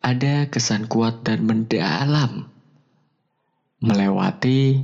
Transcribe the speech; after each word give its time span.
ada 0.00 0.48
kesan 0.48 0.88
kuat 0.88 1.28
dan 1.28 1.44
mendalam 1.44 2.48
melewati 3.84 4.80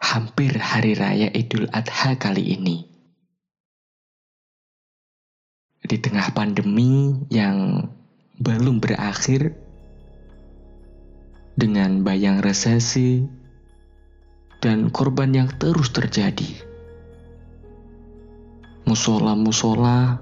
hampir 0.00 0.56
hari 0.56 0.96
raya 0.96 1.28
Idul 1.28 1.68
Adha 1.68 2.16
kali 2.16 2.56
ini. 2.56 2.88
Di 5.84 5.96
tengah 6.00 6.32
pandemi 6.32 7.20
yang 7.28 7.88
belum 8.40 8.80
berakhir 8.80 9.52
dengan 11.56 12.00
bayang 12.00 12.40
resesi 12.40 13.28
dan 14.64 14.88
korban 14.88 15.36
yang 15.36 15.48
terus 15.60 15.92
terjadi. 15.92 16.48
Musola-musola 18.88 20.20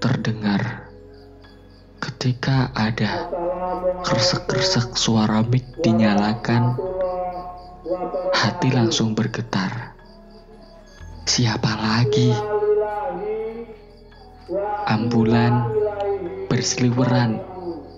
terdengar 0.00 0.83
ketika 2.04 2.68
ada 2.76 3.32
kresek-kresek 4.04 4.92
suara 4.92 5.40
mic 5.40 5.64
dinyalakan, 5.80 6.76
hati 8.36 8.68
langsung 8.68 9.16
bergetar. 9.16 9.96
Siapa 11.24 11.72
lagi? 11.80 12.28
Ambulan 14.84 15.72
berseliweran 16.52 17.40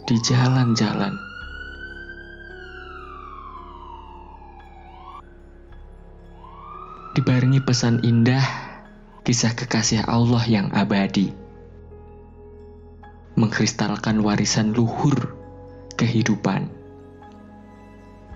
di 0.07 0.17
jalan-jalan. 0.23 1.19
Dibarengi 7.19 7.59
pesan 7.65 8.07
indah, 8.07 8.45
kisah 9.27 9.51
kekasih 9.59 10.07
Allah 10.07 10.45
yang 10.47 10.71
abadi 10.71 11.46
mengkristalkan 13.37 14.25
warisan 14.25 14.73
luhur 14.73 15.37
kehidupan, 16.01 16.73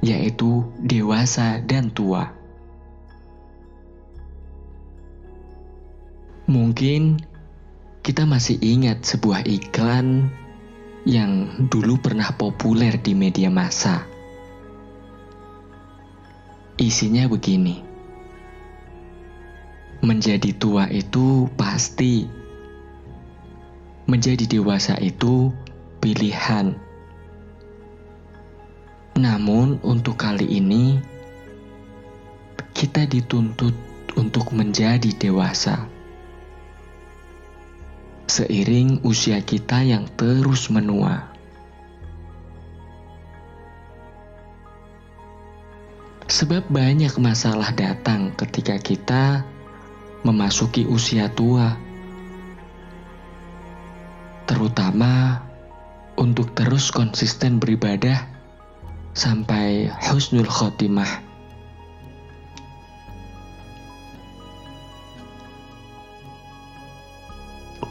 yaitu 0.05 0.69
dewasa 0.81 1.61
dan 1.65 1.89
tua. 1.89 2.33
Mungkin 6.45 7.21
kita 8.05 8.29
masih 8.29 8.61
ingat 8.61 9.05
sebuah 9.05 9.45
iklan 9.49 10.29
yang 11.09 11.49
dulu 11.73 11.97
pernah 11.97 12.29
populer 12.37 13.01
di 13.01 13.17
media 13.17 13.49
massa. 13.49 14.05
Isinya 16.81 17.29
begini: 17.29 17.81
menjadi 20.01 20.51
tua 20.57 20.89
itu 20.89 21.47
pasti 21.55 22.40
menjadi 24.11 24.43
dewasa 24.51 24.99
itu 24.99 25.55
pilihan. 26.03 26.75
Namun, 29.15 29.79
untuk 29.87 30.19
kali 30.19 30.51
ini 30.51 30.99
kita 32.75 33.07
dituntut 33.07 33.73
untuk 34.19 34.51
menjadi 34.51 35.15
dewasa. 35.15 35.87
Seiring 38.27 39.03
usia 39.07 39.43
kita 39.43 39.83
yang 39.83 40.07
terus 40.15 40.71
menua, 40.71 41.31
sebab 46.31 46.63
banyak 46.71 47.11
masalah 47.19 47.75
datang 47.75 48.31
ketika 48.39 48.79
kita 48.79 49.43
memasuki 50.23 50.87
usia 50.87 51.27
tua 51.27 51.90
terutama 54.51 55.39
untuk 56.19 56.51
terus 56.59 56.91
konsisten 56.91 57.63
beribadah 57.63 58.27
sampai 59.15 59.87
husnul 60.11 60.51
khotimah. 60.51 61.23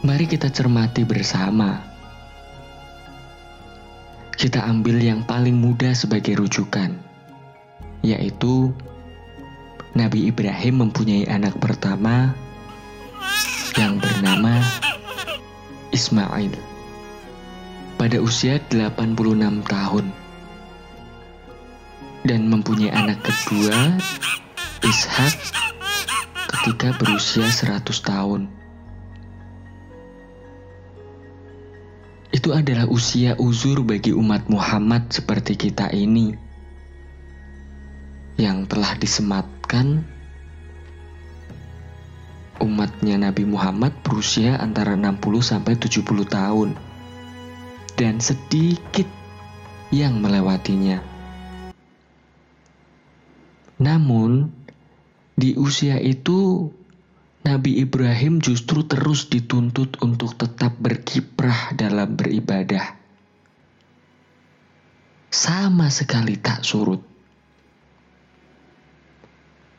Mari 0.04 0.28
kita 0.28 0.52
cermati 0.52 1.00
bersama. 1.08 1.80
Kita 4.36 4.64
ambil 4.68 5.00
yang 5.00 5.24
paling 5.24 5.56
mudah 5.56 5.92
sebagai 5.92 6.40
rujukan, 6.40 6.96
yaitu 8.04 8.72
Nabi 9.92 10.28
Ibrahim 10.28 10.88
mempunyai 10.88 11.28
anak 11.28 11.56
pertama 11.60 12.32
yang 13.76 14.00
bernama 14.00 14.64
Ismail 15.90 16.54
pada 18.00 18.16
usia 18.22 18.62
86 18.72 19.66
tahun 19.66 20.06
dan 22.24 22.40
mempunyai 22.48 22.92
anak 22.94 23.20
kedua 23.24 23.98
Ishak 24.80 25.34
ketika 26.48 26.96
berusia 26.96 27.48
100 27.48 27.84
tahun. 28.00 28.42
Itu 32.30 32.56
adalah 32.56 32.88
usia 32.88 33.36
uzur 33.36 33.84
bagi 33.84 34.16
umat 34.16 34.48
Muhammad 34.48 35.12
seperti 35.12 35.58
kita 35.58 35.92
ini 35.92 36.32
yang 38.40 38.64
telah 38.64 38.96
disematkan 38.96 40.19
umatnya 42.60 43.16
Nabi 43.16 43.48
Muhammad 43.48 43.96
berusia 44.04 44.60
antara 44.60 44.94
60 44.94 45.18
sampai 45.40 45.74
70 45.80 46.04
tahun. 46.28 46.76
Dan 47.96 48.20
sedikit 48.20 49.08
yang 49.90 50.22
melewatinya. 50.22 51.02
Namun, 53.80 54.52
di 55.34 55.56
usia 55.56 55.96
itu 55.96 56.68
Nabi 57.40 57.80
Ibrahim 57.80 58.44
justru 58.44 58.84
terus 58.84 59.32
dituntut 59.32 59.96
untuk 60.04 60.36
tetap 60.36 60.76
berkiprah 60.76 61.72
dalam 61.72 62.12
beribadah. 62.12 63.00
Sama 65.32 65.88
sekali 65.88 66.36
tak 66.36 66.60
surut. 66.60 67.00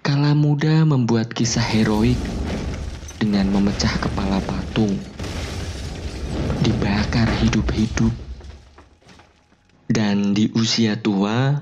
Kala 0.01 0.33
muda 0.33 0.81
membuat 0.81 1.29
kisah 1.37 1.61
heroik 1.61 2.40
dengan 3.21 3.53
memecah 3.53 4.01
kepala 4.01 4.41
patung, 4.41 4.97
dibakar 6.65 7.29
hidup-hidup, 7.45 8.09
dan 9.85 10.33
di 10.33 10.49
usia 10.57 10.97
tua 10.97 11.61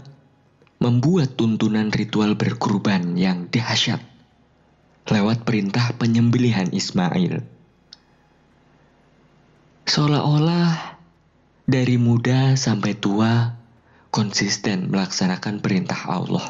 membuat 0.80 1.36
tuntunan 1.36 1.92
ritual 1.92 2.40
berkurban 2.40 3.20
yang 3.20 3.52
dahsyat 3.52 4.00
lewat 5.12 5.44
perintah 5.44 5.92
penyembelihan 6.00 6.72
Ismail. 6.72 7.44
Seolah-olah 9.84 10.96
dari 11.68 12.00
muda 12.00 12.56
sampai 12.56 12.96
tua 12.96 13.60
konsisten 14.16 14.88
melaksanakan 14.88 15.60
perintah 15.60 16.08
Allah. 16.08 16.48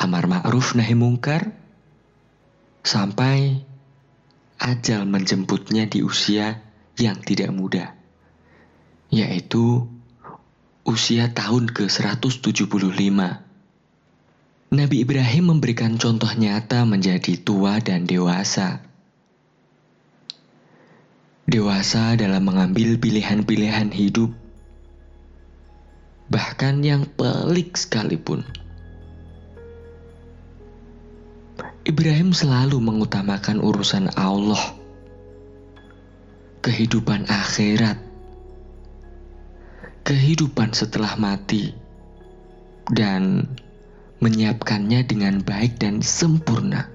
Amar 0.00 0.30
ma'ruf 0.30 0.72
nahi 0.78 0.96
mungkar 0.96 1.52
sampai 2.86 3.68
ajal 4.62 5.02
menjemputnya 5.10 5.90
di 5.90 6.06
usia 6.06 6.62
yang 6.94 7.18
tidak 7.18 7.50
muda, 7.50 7.98
yaitu 9.10 9.90
usia 10.86 11.34
tahun 11.34 11.74
ke-175. 11.74 13.18
Nabi 14.72 14.96
Ibrahim 15.04 15.44
memberikan 15.58 15.98
contoh 15.98 16.30
nyata 16.32 16.86
menjadi 16.86 17.36
tua 17.42 17.82
dan 17.82 18.06
dewasa. 18.06 18.86
Dewasa 21.44 22.14
dalam 22.14 22.46
mengambil 22.46 22.96
pilihan-pilihan 22.96 23.90
hidup, 23.92 24.30
bahkan 26.30 26.80
yang 26.80 27.04
pelik 27.04 27.76
sekalipun. 27.76 28.61
Ibrahim 31.92 32.32
selalu 32.32 32.80
mengutamakan 32.80 33.60
urusan 33.60 34.16
Allah, 34.16 34.80
kehidupan 36.64 37.28
akhirat, 37.28 38.00
kehidupan 40.00 40.72
setelah 40.72 41.20
mati, 41.20 41.76
dan 42.88 43.44
menyiapkannya 44.24 45.04
dengan 45.04 45.44
baik 45.44 45.76
dan 45.76 46.00
sempurna. 46.00 46.88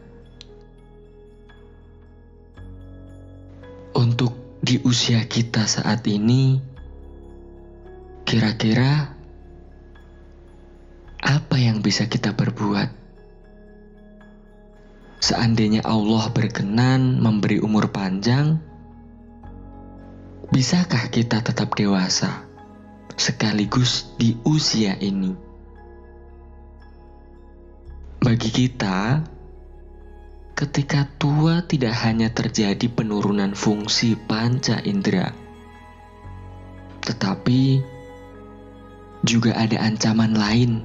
Untuk 3.93 4.33
di 4.65 4.81
usia 4.81 5.21
kita 5.29 5.69
saat 5.69 6.09
ini, 6.09 6.57
kira-kira 8.25 9.13
apa 11.21 11.55
yang 11.61 11.85
bisa 11.85 12.09
kita 12.09 12.33
perbuat? 12.33 13.06
Seandainya 15.17 15.81
Allah 15.85 16.29
berkenan 16.29 17.17
memberi 17.17 17.57
umur 17.61 17.89
panjang, 17.89 18.61
Bisakah 20.47 21.11
kita 21.11 21.43
tetap 21.43 21.75
dewasa 21.75 22.47
sekaligus 23.19 24.15
di 24.15 24.39
usia 24.47 24.95
ini? 24.95 25.35
Bagi 28.23 28.47
kita, 28.55 29.27
ketika 30.55 31.03
tua 31.19 31.67
tidak 31.67 31.99
hanya 31.99 32.31
terjadi 32.31 32.87
penurunan 32.87 33.59
fungsi 33.59 34.15
panca 34.15 34.79
indera, 34.87 35.35
tetapi 37.03 37.83
juga 39.27 39.51
ada 39.51 39.83
ancaman 39.83 40.31
lain. 40.31 40.79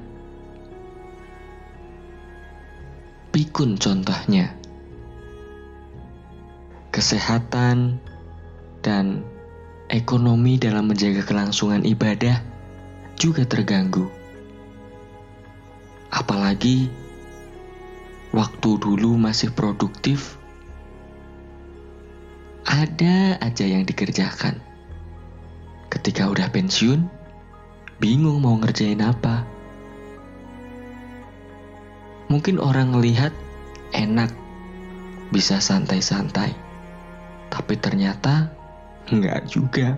Pikun 3.33 3.81
contohnya. 3.81 4.53
Kesehatan 6.93 7.97
dan 8.85 9.25
ekonomi 9.89 10.61
dalam 10.61 10.93
menjaga 10.93 11.25
kelangsungan 11.25 11.81
ibadah 11.81 12.37
juga 13.17 13.41
terganggu. 13.41 14.05
Apalagi 16.13 16.93
waktu 18.37 18.69
dulu 18.77 19.17
masih 19.17 19.49
produktif, 19.49 20.37
ada 22.69 23.41
aja 23.41 23.65
yang 23.65 23.81
dikerjakan. 23.81 24.61
Ketika 25.89 26.29
udah 26.29 26.53
pensiun, 26.53 27.09
bingung 27.97 28.45
mau 28.45 28.61
ngerjain 28.61 29.01
apa. 29.01 29.52
Mungkin 32.31 32.59
orang 32.59 32.95
ngelihat 32.95 33.35
enak, 33.93 34.31
bisa 35.33 35.57
santai-santai, 35.57 36.53
tapi 37.49 37.73
ternyata 37.77 38.53
enggak 39.09 39.49
juga. 39.49 39.97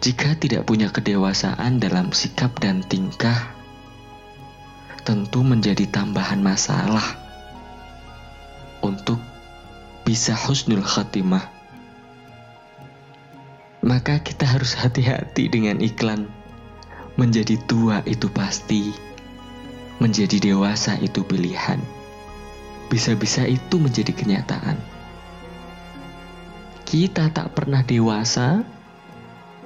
Jika 0.00 0.32
tidak 0.40 0.64
punya 0.64 0.88
kedewasaan 0.88 1.76
dalam 1.76 2.08
sikap 2.16 2.56
dan 2.56 2.80
tingkah, 2.80 3.52
tentu 5.04 5.44
menjadi 5.44 5.84
tambahan 5.92 6.40
masalah 6.40 7.04
untuk 8.80 9.20
bisa 10.08 10.32
husnul 10.32 10.80
khatimah. 10.80 11.44
Maka 13.84 14.24
kita 14.24 14.48
harus 14.48 14.72
hati-hati 14.72 15.52
dengan 15.52 15.84
iklan. 15.84 16.39
Menjadi 17.18 17.58
tua 17.66 18.02
itu 18.06 18.30
pasti, 18.30 18.94
menjadi 19.98 20.52
dewasa 20.52 20.98
itu 20.98 21.26
pilihan. 21.26 21.78
Bisa-bisa 22.90 23.46
itu 23.46 23.78
menjadi 23.78 24.10
kenyataan. 24.10 24.78
Kita 26.86 27.30
tak 27.30 27.54
pernah 27.54 27.86
dewasa 27.86 28.66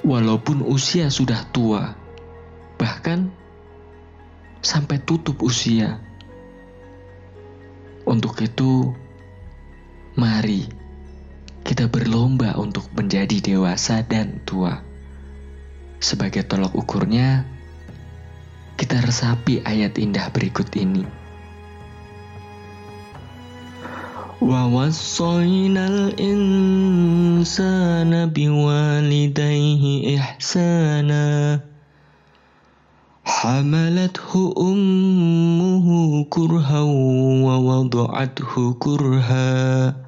walaupun 0.05 0.61
usia 0.61 1.09
sudah 1.09 1.41
tua, 1.49 1.97
bahkan 2.77 3.33
sampai 4.61 5.01
tutup 5.01 5.41
usia. 5.41 6.01
Untuk 8.05 8.37
itu, 8.45 8.93
mari 10.21 10.69
kita 11.65 11.89
berlomba 11.89 12.61
untuk 12.61 12.93
menjadi 12.93 13.41
dewasa 13.41 14.05
dan 14.05 14.45
tua. 14.45 14.94
Sebagai 16.04 16.48
tolok 16.48 16.76
ukurnya, 16.80 17.44
kita 18.80 19.04
resapi 19.04 19.60
ayat 19.68 20.00
indah 20.00 20.32
berikut 20.32 20.72
ini. 20.80 21.04
ووصينا 24.40 25.88
الإنسان 25.88 27.46
بوالديه 28.32 29.84
إحسانا 30.20 31.60
حملته 33.26 34.54
أمه 34.58 35.88
كرها 36.30 36.82
ووضعته 37.46 38.74
كرها 38.80 40.03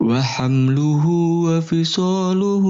وحمله 0.00 1.06
وفصاله 1.46 2.64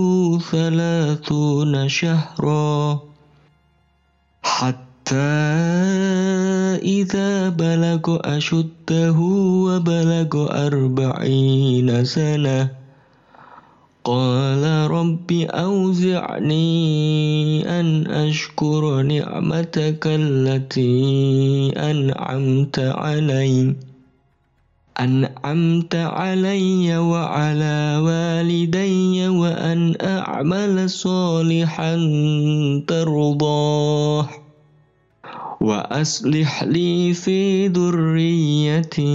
ثلاثون 0.51 1.89
شهرا 1.89 3.01
حتى 4.43 5.31
إذا 6.83 7.49
بلغ 7.49 8.19
أشده 8.25 9.19
وبلغ 9.67 10.33
أربعين 10.67 12.05
سنة 12.05 12.69
قال 14.05 14.91
رب 14.91 15.31
أوزعني 15.51 16.71
أن 17.81 18.07
أشكر 18.07 19.03
نعمتك 19.03 20.03
التي 20.07 21.73
أنعمت 21.77 22.79
علي. 22.79 23.75
أنعمت 25.00 25.96
علي 25.96 26.98
وعلى 26.98 28.00
والدي 28.00 29.28
وأن 29.28 29.96
أعمل 30.02 30.90
صالحا 30.90 31.96
ترضاه 32.88 34.30
وأصلح 35.62 36.64
لي 36.64 37.14
في 37.14 37.68
ذريتي 37.68 39.12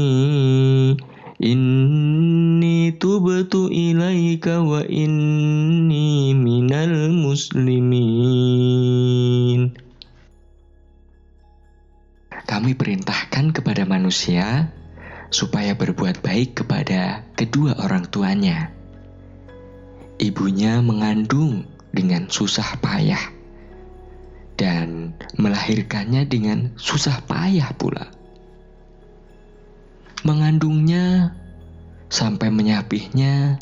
إني 1.44 2.90
تبت 2.90 3.54
إليك 3.54 4.46
وإني 4.46 6.34
من 6.34 6.72
المسلمين 6.72 8.20
Kami 12.50 12.74
perintahkan 12.74 13.54
kepada 13.54 13.86
manusia 13.86 14.74
supaya 15.35 15.75
berbuat 15.75 16.23
baik 16.23 16.63
kepada 16.63 17.27
kedua 17.35 17.75
orang 17.83 18.07
tuanya. 18.07 18.71
Ibunya 20.15 20.79
mengandung 20.79 21.67
dengan 21.91 22.31
susah 22.31 22.79
payah 22.79 23.19
dan 24.55 25.11
melahirkannya 25.35 26.23
dengan 26.23 26.71
susah 26.79 27.19
payah 27.27 27.67
pula. 27.75 28.07
Mengandungnya 30.23 31.35
sampai 32.07 32.47
menyapihnya 32.47 33.59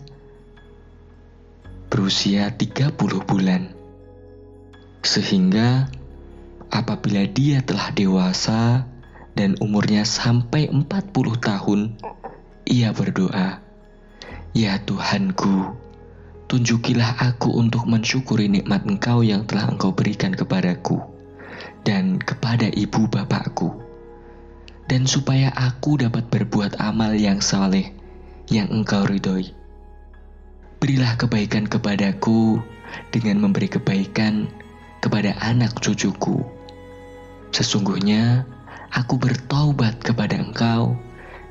berusia 1.90 2.54
30 2.54 2.94
bulan. 3.26 3.74
Sehingga 5.02 5.90
apabila 6.70 7.26
dia 7.26 7.66
telah 7.66 7.90
dewasa 7.98 8.93
dan 9.34 9.58
umurnya 9.58 10.06
sampai 10.06 10.70
40 10.70 10.86
tahun, 11.42 11.98
ia 12.70 12.94
berdoa, 12.94 13.60
Ya 14.54 14.78
Tuhanku, 14.78 15.74
tunjukilah 16.46 17.18
aku 17.18 17.58
untuk 17.58 17.90
mensyukuri 17.90 18.46
nikmat 18.46 18.86
Engkau 18.86 19.26
yang 19.26 19.50
telah 19.50 19.66
Engkau 19.74 19.90
berikan 19.90 20.38
kepadaku 20.38 21.02
dan 21.82 22.22
kepada 22.22 22.70
ibu 22.70 23.10
bapakku, 23.10 23.74
dan 24.86 25.10
supaya 25.10 25.50
aku 25.50 25.98
dapat 25.98 26.30
berbuat 26.30 26.78
amal 26.78 27.18
yang 27.18 27.42
saleh 27.42 27.92
yang 28.54 28.70
Engkau 28.70 29.10
ridhoi. 29.10 29.50
Berilah 30.78 31.16
kebaikan 31.16 31.66
kepadaku 31.66 32.60
dengan 33.10 33.42
memberi 33.42 33.72
kebaikan 33.72 34.52
kepada 35.02 35.34
anak 35.42 35.80
cucuku. 35.80 36.44
Sesungguhnya 37.50 38.46
aku 38.94 39.18
bertaubat 39.18 39.98
kepada 40.06 40.38
Engkau, 40.38 40.94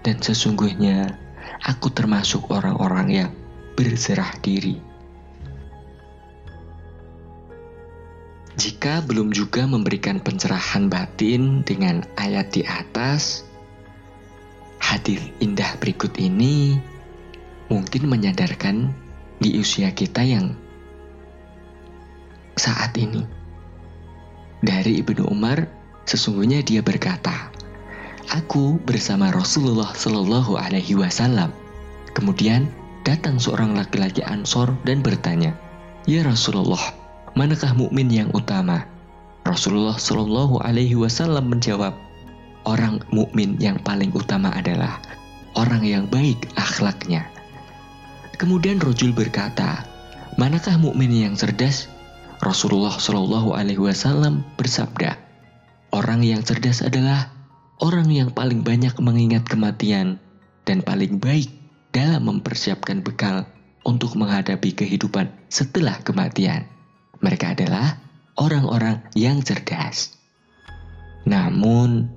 dan 0.06 0.18
sesungguhnya 0.22 1.18
aku 1.66 1.90
termasuk 1.90 2.46
orang-orang 2.50 3.08
yang 3.10 3.30
berserah 3.74 4.30
diri. 4.42 4.78
Jika 8.52 9.02
belum 9.08 9.32
juga 9.32 9.64
memberikan 9.64 10.20
pencerahan 10.20 10.86
batin 10.86 11.66
dengan 11.66 12.04
ayat 12.20 12.52
di 12.52 12.62
atas, 12.62 13.48
hadis 14.78 15.24
indah 15.40 15.72
berikut 15.80 16.12
ini 16.20 16.76
mungkin 17.72 18.12
menyadarkan 18.12 18.92
di 19.40 19.56
usia 19.56 19.90
kita 19.90 20.20
yang 20.20 20.52
saat 22.54 22.92
ini. 23.00 23.24
Dari 24.62 25.00
Ibnu 25.02 25.26
Umar, 25.26 25.81
sesungguhnya 26.06 26.62
dia 26.62 26.80
berkata, 26.82 27.52
Aku 28.32 28.80
bersama 28.86 29.28
Rasulullah 29.34 29.92
Shallallahu 29.92 30.56
Alaihi 30.56 30.96
Wasallam. 30.96 31.52
Kemudian 32.16 32.70
datang 33.02 33.36
seorang 33.36 33.74
laki-laki 33.74 34.22
Ansor 34.22 34.72
dan 34.86 35.02
bertanya, 35.02 35.52
Ya 36.06 36.22
Rasulullah, 36.22 36.94
manakah 37.34 37.74
mukmin 37.74 38.08
yang 38.08 38.30
utama? 38.32 38.86
Rasulullah 39.42 39.98
Shallallahu 39.98 40.62
Alaihi 40.62 40.94
Wasallam 40.94 41.50
menjawab, 41.50 41.98
orang 42.62 43.02
mukmin 43.10 43.58
yang 43.58 43.76
paling 43.82 44.14
utama 44.14 44.54
adalah 44.54 45.02
orang 45.58 45.82
yang 45.82 46.06
baik 46.06 46.38
akhlaknya. 46.54 47.26
Kemudian 48.38 48.78
Rojul 48.78 49.12
berkata, 49.12 49.84
manakah 50.40 50.78
mukmin 50.78 51.10
yang 51.10 51.34
cerdas? 51.34 51.90
Rasulullah 52.42 52.96
Shallallahu 52.98 53.54
Alaihi 53.54 53.82
Wasallam 53.82 54.42
bersabda, 54.58 55.14
orang 55.92 56.24
yang 56.24 56.40
cerdas 56.42 56.80
adalah 56.80 57.30
orang 57.78 58.08
yang 58.08 58.32
paling 58.32 58.64
banyak 58.64 58.96
mengingat 58.98 59.44
kematian 59.46 60.18
dan 60.64 60.80
paling 60.80 61.20
baik 61.20 61.52
dalam 61.92 62.26
mempersiapkan 62.26 63.04
bekal 63.04 63.46
untuk 63.84 64.16
menghadapi 64.16 64.72
kehidupan 64.72 65.30
setelah 65.52 66.00
kematian. 66.00 66.66
Mereka 67.22 67.54
adalah 67.54 68.00
orang-orang 68.40 69.04
yang 69.14 69.44
cerdas. 69.44 70.16
Namun, 71.28 72.10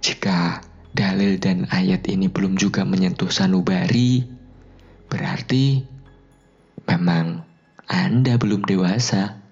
jika 0.00 0.64
dalil 0.94 1.36
dan 1.36 1.68
ayat 1.68 2.06
ini 2.08 2.30
belum 2.30 2.56
juga 2.56 2.86
menyentuh 2.86 3.28
sanubari, 3.28 4.24
berarti 5.10 5.84
memang 6.88 7.44
Anda 7.84 8.40
belum 8.40 8.64
dewasa. 8.64 9.43